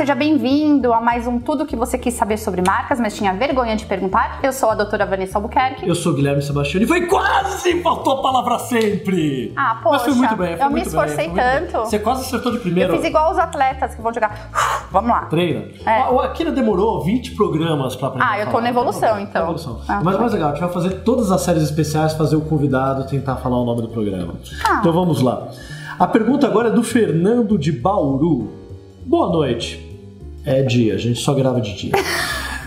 [0.00, 3.76] seja bem-vindo a mais um Tudo que você quis saber sobre marcas, mas tinha vergonha
[3.76, 4.40] de perguntar.
[4.42, 5.86] Eu sou a doutora Vanessa Albuquerque.
[5.86, 7.82] Eu sou o Guilherme Sebastião e foi quase!
[7.82, 9.52] Faltou a palavra sempre!
[9.54, 10.56] Ah, poxa, Mas foi muito bem.
[10.56, 11.36] Foi eu me muito bem, esforcei bem.
[11.36, 11.80] tanto.
[11.80, 12.94] Você quase acertou de primeira.
[12.94, 14.48] Eu fiz igual os atletas que vão jogar.
[14.90, 15.26] Vamos lá.
[15.26, 15.66] Treina.
[15.84, 16.08] É.
[16.08, 18.26] O Akira demorou 20 programas pra aprender.
[18.26, 18.62] Ah, eu tô falar.
[18.62, 19.42] na evolução, então.
[19.42, 19.82] na evolução.
[19.86, 20.18] Ah, Mas tá.
[20.18, 23.36] o mais legal, a gente vai fazer todas as séries especiais, fazer o convidado tentar
[23.36, 24.36] falar o nome do programa.
[24.66, 24.78] Ah.
[24.80, 25.48] Então vamos lá.
[25.98, 28.48] A pergunta agora é do Fernando de Bauru.
[29.04, 29.89] Boa noite.
[30.44, 31.92] É dia, a gente só grava de dia.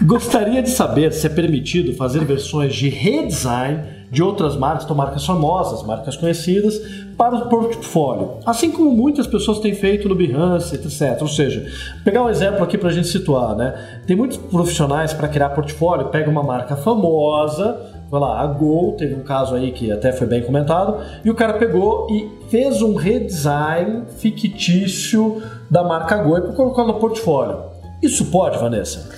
[0.02, 5.26] Gostaria de saber se é permitido fazer versões de redesign de outras marcas, então marcas
[5.26, 6.80] famosas, marcas conhecidas,
[7.18, 8.34] para o portfólio.
[8.46, 11.20] Assim como muitas pessoas têm feito no Behance, etc.
[11.22, 11.66] Ou seja,
[12.04, 14.02] pegar um exemplo aqui para a gente situar, né?
[14.06, 19.16] Tem muitos profissionais para criar portfólio, pega uma marca famosa, vai lá, a Gol, teve
[19.16, 22.94] um caso aí que até foi bem comentado, e o cara pegou e fez um
[22.94, 27.64] redesign fictício da marca Gol e colocou no portfólio.
[28.04, 29.10] Isso pode, Vanessa?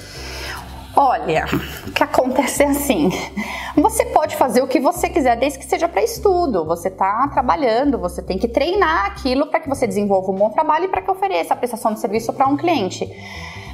[0.95, 1.45] Olha,
[1.85, 3.09] o que acontece é assim:
[3.75, 6.63] você pode fazer o que você quiser, desde que seja para estudo.
[6.63, 10.85] Você está trabalhando, você tem que treinar aquilo para que você desenvolva um bom trabalho
[10.85, 13.05] e para que ofereça a prestação de serviço para um cliente.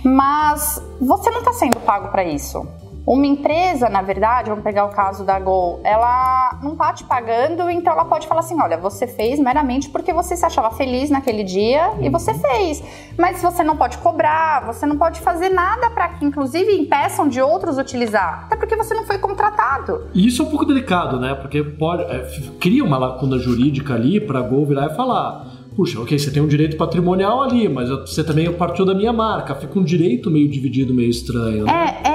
[0.03, 2.65] Mas você não está sendo pago para isso.
[3.05, 7.67] Uma empresa, na verdade, vamos pegar o caso da Gol, ela não tá te pagando,
[7.69, 11.43] então ela pode falar assim: olha, você fez meramente porque você se achava feliz naquele
[11.43, 12.83] dia e você fez.
[13.17, 17.41] Mas você não pode cobrar, você não pode fazer nada para que, inclusive, impeçam de
[17.41, 20.03] outros utilizar, até porque você não foi contratado.
[20.13, 21.33] E isso é um pouco delicado, né?
[21.33, 22.27] Porque pode, é,
[22.59, 26.41] cria uma lacuna jurídica ali para a Gol virar e falar: puxa, ok, você tem
[26.41, 29.55] um direito patrimonial ali, mas você também partiu da minha marca.
[29.55, 31.65] Fica um direito meio dividido, meio estranho.
[31.65, 31.97] Né?
[32.03, 32.10] É, é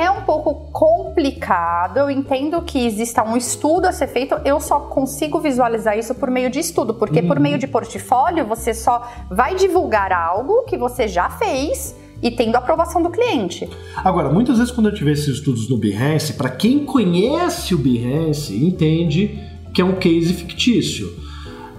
[1.16, 1.96] complicado.
[1.98, 4.34] Eu entendo que exista um estudo a ser feito.
[4.44, 8.74] Eu só consigo visualizar isso por meio de estudo, porque por meio de portfólio você
[8.74, 13.68] só vai divulgar algo que você já fez e tendo a aprovação do cliente.
[13.96, 18.54] Agora, muitas vezes quando gente vê esses estudos no Behance, para quem conhece o Behance,
[18.54, 19.40] entende
[19.72, 21.14] que é um case fictício.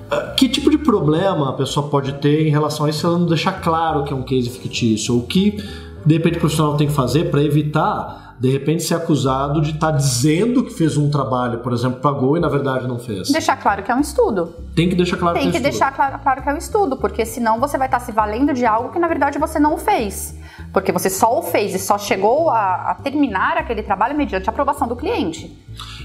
[0.10, 3.18] Ah, Que tipo de problema a pessoa pode ter em relação a isso se ela
[3.18, 5.16] não deixar claro que é um case fictício?
[5.16, 5.58] Ou que,
[6.06, 9.92] de repente, o profissional tem que fazer para evitar, de repente, ser acusado de estar
[9.92, 13.30] dizendo que fez um trabalho, por exemplo, pagou e na verdade não fez?
[13.32, 14.54] Deixar claro que é um estudo.
[14.76, 15.72] Tem que deixar claro Tem que que é estudo.
[15.72, 18.90] deixar claro, que é um estudo, porque senão você vai estar se valendo de algo
[18.90, 20.38] que na verdade você não fez.
[20.72, 24.52] Porque você só o fez e só chegou a, a terminar aquele trabalho mediante a
[24.52, 25.58] aprovação do cliente.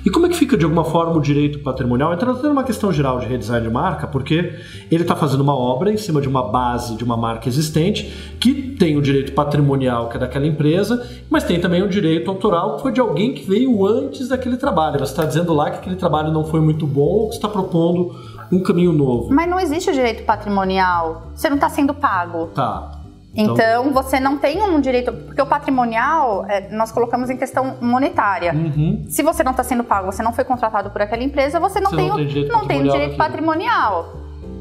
[0.05, 2.13] E como é que fica de alguma forma o direito patrimonial?
[2.13, 4.55] Entrando numa questão geral de redesign de marca, porque
[4.91, 8.53] ele está fazendo uma obra em cima de uma base de uma marca existente que
[8.53, 12.83] tem o direito patrimonial que é daquela empresa, mas tem também o direito autoral que
[12.83, 14.99] foi de alguém que veio antes daquele trabalho.
[14.99, 17.49] Você está dizendo lá que aquele trabalho não foi muito bom ou que você está
[17.49, 18.15] propondo
[18.51, 19.33] um caminho novo.
[19.33, 21.29] Mas não existe o direito patrimonial.
[21.35, 22.49] Você não está sendo pago.
[22.49, 23.02] Tá.
[23.35, 25.13] Então, você não tem um direito.
[25.13, 28.53] Porque o patrimonial, é, nós colocamos em questão monetária.
[28.55, 29.05] Uhum.
[29.09, 31.91] Se você não está sendo pago, você não foi contratado por aquela empresa, você não
[31.91, 34.17] Você tem, não o, tem direito não tem o patrimonial direito patrimonial.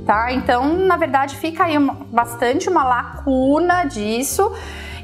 [0.06, 0.32] Tá?
[0.32, 4.52] Então, na verdade, fica aí uma- bastante uma lacuna disso.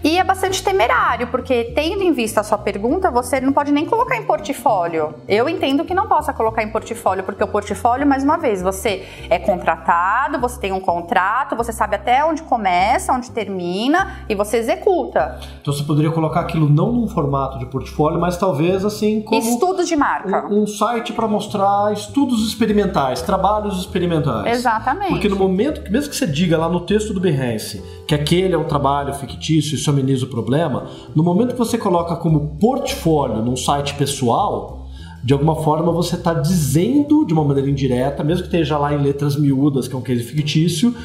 [0.07, 3.85] E é bastante temerário, porque tendo em vista a sua pergunta, você não pode nem
[3.85, 5.13] colocar em portfólio.
[5.27, 9.05] Eu entendo que não possa colocar em portfólio, porque o portfólio, mais uma vez, você
[9.29, 14.55] é contratado, você tem um contrato, você sabe até onde começa, onde termina e você
[14.59, 15.41] executa.
[15.59, 19.89] Então você poderia colocar aquilo não num formato de portfólio, mas talvez assim como Estudos
[19.89, 20.47] de marca.
[20.47, 24.57] um, um site para mostrar estudos experimentais, trabalhos experimentais.
[24.57, 25.09] Exatamente.
[25.09, 28.57] Porque no momento, mesmo que você diga lá no texto do Behance que aquele é
[28.57, 33.57] um trabalho fictício, isso ameniza o problema, no momento que você coloca como portfólio num
[33.57, 34.76] site pessoal,
[35.23, 38.97] de alguma forma você está dizendo de uma maneira indireta, mesmo que esteja lá em
[38.97, 40.95] letras miúdas, que é um case fictício,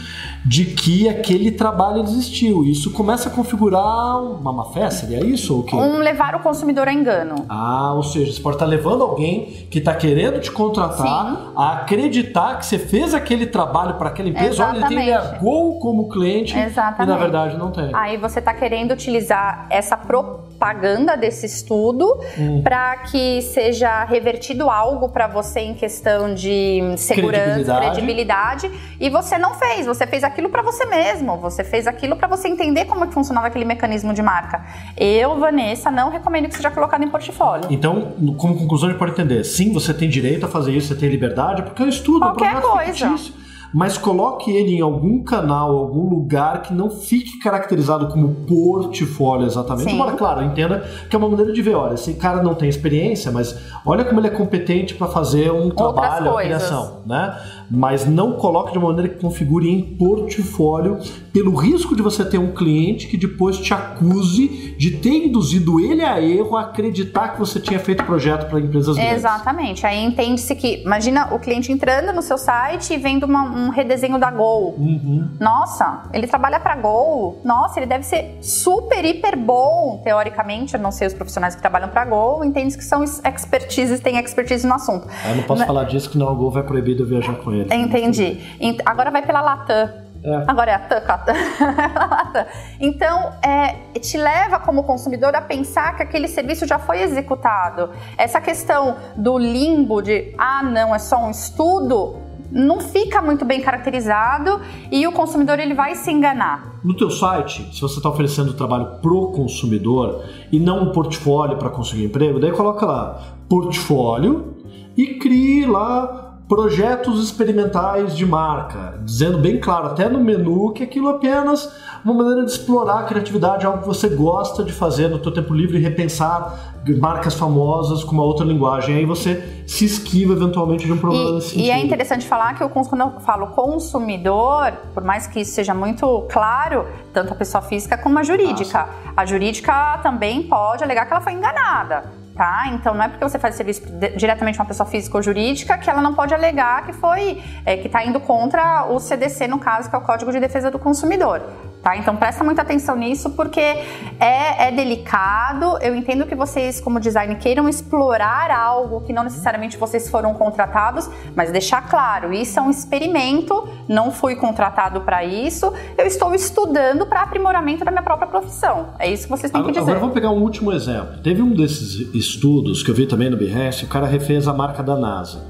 [0.44, 2.64] de que aquele trabalho existiu.
[2.64, 5.74] Isso começa a configurar uma má fé, seria isso ou o quê?
[5.76, 7.44] Um levar o consumidor a engano.
[7.48, 12.58] Ah, ou seja, você pode estar levando alguém que está querendo te contratar a acreditar
[12.58, 14.66] que você fez aquele trabalho para aquela empresa.
[14.66, 15.36] Olha, ele tem Exatamente.
[15.36, 17.02] a Gol como cliente Exatamente.
[17.02, 17.90] e na verdade não tem.
[17.92, 22.02] Aí você está querendo utilizar essa propaganda desse estudo
[22.38, 22.62] Hum.
[22.62, 27.86] para que seja revertido algo para você em questão de segurança, Credibilidade.
[27.90, 28.70] credibilidade,
[29.00, 29.86] e você não fez.
[29.86, 31.36] Você fez aquilo para você mesmo.
[31.38, 34.64] Você fez aquilo para você entender como que funcionava aquele mecanismo de marca.
[34.96, 37.66] Eu, Vanessa, não recomendo que seja colocado em portfólio.
[37.70, 40.94] Então, como conclusão, a gente pode entender: sim, você tem direito a fazer isso, você
[40.94, 43.08] tem liberdade, porque é um estudo, Qualquer é projeto coisa.
[43.08, 43.41] fictício.
[43.72, 49.88] Mas coloque ele em algum canal, algum lugar que não fique caracterizado como portfólio exatamente.
[49.88, 49.94] Sim.
[49.94, 53.30] Embora, claro, entenda que é uma maneira de ver, olha, esse cara não tem experiência,
[53.30, 56.62] mas olha como ele é competente para fazer um trabalho, a coisas.
[56.62, 57.38] criação, né?
[57.72, 60.98] Mas não coloque de uma maneira que configure em portfólio,
[61.32, 66.02] pelo risco de você ter um cliente que depois te acuse de ter induzido ele
[66.02, 69.14] a erro, a acreditar que você tinha feito projeto para empresas grandes.
[69.16, 69.86] Exatamente.
[69.86, 74.18] Aí entende-se que, imagina o cliente entrando no seu site e vendo uma- um redesenho
[74.18, 74.74] da Gol.
[74.78, 75.28] Uhum.
[75.40, 77.40] Nossa, ele trabalha pra Gol.
[77.44, 80.74] Nossa, ele deve ser super, hiper bom, teoricamente.
[80.74, 84.66] Eu não sei os profissionais que trabalham pra Gol, entende que são expertises, têm expertise
[84.66, 85.06] no assunto.
[85.24, 85.66] Aí eu não posso Né?
[85.66, 87.61] falar disso que não o Gol vai proibir de eu viajar com ele.
[87.70, 88.40] Entendi.
[88.60, 89.90] Ent- Agora vai pela Latam.
[90.24, 90.44] É.
[90.46, 90.78] Agora é a.
[92.08, 92.46] Latam.
[92.80, 97.90] Então, é, te leva como consumidor a pensar que aquele serviço já foi executado.
[98.16, 102.16] Essa questão do limbo de, ah, não, é só um estudo,
[102.52, 104.60] não fica muito bem caracterizado
[104.90, 106.72] e o consumidor ele vai se enganar.
[106.84, 111.70] No teu site, se você está oferecendo trabalho pro consumidor e não um portfólio para
[111.70, 114.56] conseguir emprego, daí coloca lá portfólio
[114.96, 121.08] e crie lá projetos experimentais de marca, dizendo bem claro, até no menu, que aquilo
[121.08, 121.72] é apenas
[122.04, 125.54] uma maneira de explorar a criatividade, algo que você gosta de fazer no teu tempo
[125.54, 128.96] livre e repensar marcas famosas com uma outra linguagem.
[128.96, 132.62] Aí você se esquiva eventualmente de um problema nesse E, e é interessante falar que
[132.62, 137.62] eu, quando eu falo consumidor, por mais que isso seja muito claro, tanto a pessoa
[137.62, 138.90] física como a jurídica.
[139.16, 142.21] A jurídica também pode alegar que ela foi enganada.
[142.34, 142.68] Tá?
[142.68, 143.82] Então não é porque você faz serviço
[144.16, 147.76] diretamente com uma pessoa física ou jurídica que ela não pode alegar que foi é,
[147.76, 150.78] que está indo contra o CDC no caso que é o Código de Defesa do
[150.78, 151.42] Consumidor.
[151.82, 151.96] Tá?
[151.96, 155.78] Então presta muita atenção nisso porque é, é delicado.
[155.80, 161.10] Eu entendo que vocês, como design, queiram explorar algo que não necessariamente vocês foram contratados,
[161.34, 167.04] mas deixar claro, isso é um experimento, não fui contratado para isso, eu estou estudando
[167.06, 168.90] para aprimoramento da minha própria profissão.
[168.98, 169.82] É isso que vocês têm que Agora, dizer.
[169.82, 171.18] agora vamos pegar um último exemplo.
[171.20, 174.82] Teve um desses estudos que eu vi também no Behance, o cara refez a marca
[174.84, 175.44] da NASA.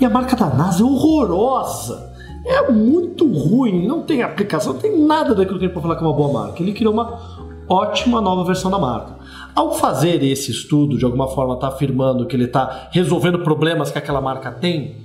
[0.00, 2.15] E a marca da NASA é horrorosa.
[2.46, 6.04] É muito ruim, não tem aplicação, não tem nada daquilo que ele pode falar que
[6.04, 6.62] é uma boa marca.
[6.62, 7.18] Ele criou uma
[7.68, 9.16] ótima nova versão da marca.
[9.54, 13.98] Ao fazer esse estudo, de alguma forma está afirmando que ele está resolvendo problemas que
[13.98, 14.96] aquela marca tem,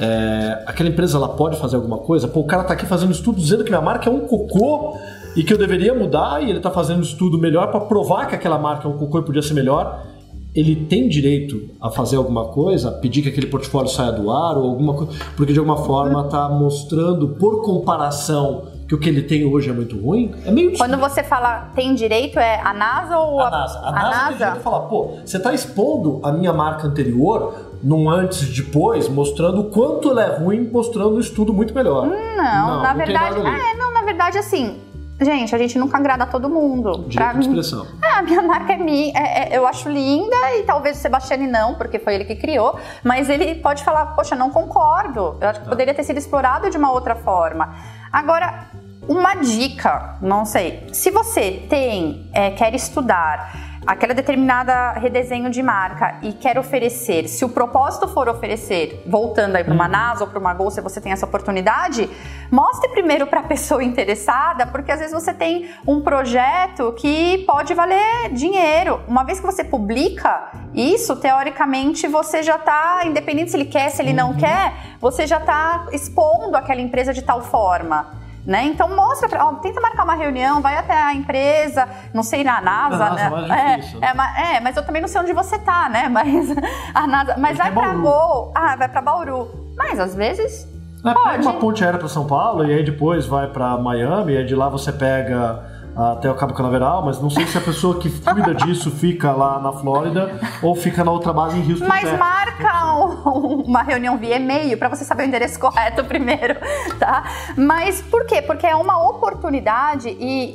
[0.00, 2.26] é, aquela empresa ela pode fazer alguma coisa?
[2.26, 4.96] Pô, o cara tá aqui fazendo estudo dizendo que minha marca é um cocô
[5.36, 8.58] e que eu deveria mudar e ele tá fazendo estudo melhor para provar que aquela
[8.58, 10.06] marca é um cocô e podia ser melhor.
[10.54, 14.56] Ele tem direito a fazer alguma coisa, a pedir que aquele portfólio saia do ar
[14.56, 19.22] ou alguma coisa, porque de alguma forma tá mostrando por comparação que o que ele
[19.22, 20.34] tem hoje é muito ruim.
[20.44, 23.78] É meio Quando você fala tem direito, é a NASA ou a NASA.
[23.78, 28.10] A NASA, tem direito de falar, pô, você está expondo a minha marca anterior num
[28.10, 32.06] antes e depois, mostrando o quanto ela é ruim, mostrando um estudo muito melhor.
[32.06, 33.38] Não, na tem verdade.
[33.38, 34.76] É, não, na verdade, assim.
[35.20, 37.04] Gente, a gente nunca agrada a todo mundo.
[37.08, 37.86] Direito de mim- expressão.
[38.02, 41.46] É, a minha marca é minha, é- é- eu acho linda e talvez o Sebastiani
[41.46, 45.60] não, porque foi ele que criou, mas ele pode falar, poxa, não concordo, eu acho
[45.60, 47.74] que poderia ter sido explorado de uma outra forma.
[48.12, 48.66] Agora,
[49.08, 56.18] uma dica, não sei, se você tem, é, quer estudar aquela determinada redesenho de marca
[56.22, 60.38] e quer oferecer, se o propósito for oferecer, voltando aí para uma NASA ou para
[60.38, 62.08] uma Gol, se você tem essa oportunidade,
[62.50, 67.72] mostre primeiro para a pessoa interessada, porque às vezes você tem um projeto que pode
[67.72, 69.00] valer dinheiro.
[69.08, 74.02] Uma vez que você publica isso, teoricamente você já está, independente se ele quer, se
[74.02, 78.19] ele não quer, você já está expondo aquela empresa de tal forma.
[78.46, 78.64] Né?
[78.64, 82.60] Então mostra, pra- ó, tenta marcar uma reunião, vai até a empresa, não sei na
[82.60, 83.26] NASA, Na NASA né?
[83.26, 85.88] é mais É, difícil, é, ma- é, mas eu também não sei onde você tá,
[85.90, 86.08] né?
[86.10, 86.46] Mas
[86.94, 88.00] a NASA, mas vai pra Bauru.
[88.02, 89.48] Gol, ah, vai pra Bauru.
[89.76, 90.66] Mas às vezes
[91.04, 91.30] É, pode.
[91.36, 94.44] pega uma ponte aérea para São Paulo e aí depois vai para Miami, e aí
[94.46, 95.62] de lá você pega
[95.96, 99.58] até o Cabo Canaveral, mas não sei se a pessoa que cuida disso fica lá
[99.60, 101.86] na Flórida ou fica na outra base em Houston.
[101.86, 102.18] Mas Texas.
[102.18, 106.56] marca um- uma reunião via e-mail para você saber o endereço correto primeiro,
[106.98, 107.24] tá?
[107.56, 108.40] Mas por quê?
[108.40, 110.54] Porque é uma oportunidade e,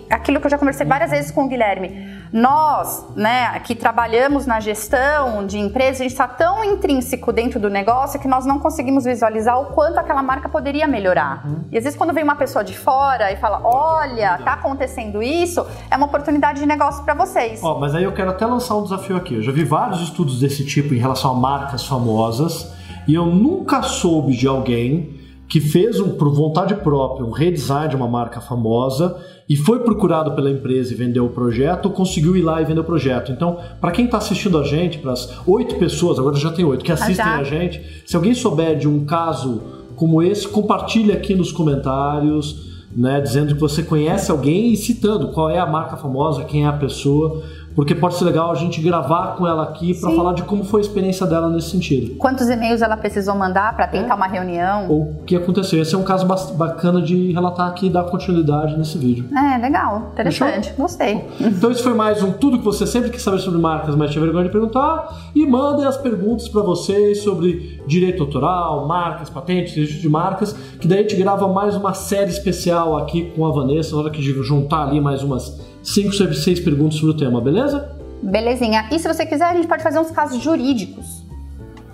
[0.00, 2.16] e aquilo que eu já conversei várias vezes com o Guilherme.
[2.36, 7.70] Nós, né, que trabalhamos na gestão de empresas, a gente está tão intrínseco dentro do
[7.70, 11.48] negócio que nós não conseguimos visualizar o quanto aquela marca poderia melhorar.
[11.72, 15.66] E às vezes quando vem uma pessoa de fora e fala, olha, tá acontecendo isso,
[15.90, 17.60] é uma oportunidade de negócio para vocês.
[17.62, 19.36] Ó, mas aí eu quero até lançar um desafio aqui.
[19.36, 22.70] Eu já vi vários estudos desse tipo em relação a marcas famosas
[23.08, 25.15] e eu nunca soube de alguém
[25.48, 29.16] que fez um, por vontade própria um redesign de uma marca famosa
[29.48, 32.80] e foi procurado pela empresa e vendeu o projeto ou conseguiu ir lá e vender
[32.80, 33.30] o projeto.
[33.30, 36.84] Então, para quem está assistindo a gente, para as oito pessoas, agora já tem oito,
[36.84, 37.38] que assistem já.
[37.38, 39.62] a gente, se alguém souber de um caso
[39.94, 45.50] como esse, compartilhe aqui nos comentários, né, dizendo que você conhece alguém e citando qual
[45.50, 47.42] é a marca famosa, quem é a pessoa
[47.76, 50.80] porque pode ser legal a gente gravar com ela aqui para falar de como foi
[50.80, 52.16] a experiência dela nesse sentido.
[52.16, 54.16] Quantos e-mails ela precisou mandar para tentar é.
[54.16, 54.88] uma reunião?
[54.88, 55.82] Ou o que aconteceu.
[55.82, 59.26] Esse é um caso bacana de relatar aqui e dar continuidade nesse vídeo.
[59.36, 60.82] É, legal, interessante, Fechou?
[60.82, 61.24] gostei.
[61.38, 64.24] Então esse foi mais um Tudo que você sempre quis saber sobre marcas, mas tinha
[64.24, 65.30] vergonha de perguntar.
[65.34, 70.88] E mandem as perguntas para vocês sobre direito autoral, marcas, patentes, registro de marcas, que
[70.88, 74.22] daí a gente grava mais uma série especial aqui com a Vanessa, na hora que
[74.22, 77.96] juntar ali mais umas 5, 6 perguntas sobre o tema, beleza?
[78.20, 78.88] Belezinha.
[78.90, 81.24] E se você quiser, a gente pode fazer uns casos jurídicos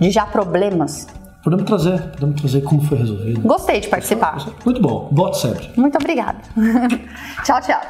[0.01, 1.07] de já problemas.
[1.45, 3.41] Podemos trazer, podemos trazer como foi resolvido.
[3.43, 4.47] Gostei de participar.
[4.65, 5.69] Muito bom, voto sempre.
[5.77, 6.39] Muito obrigada.
[7.45, 7.81] tchau, tchau.